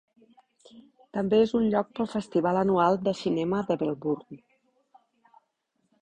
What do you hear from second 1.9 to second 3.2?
pel festival anual de